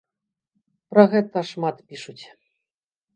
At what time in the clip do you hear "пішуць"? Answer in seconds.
1.91-2.17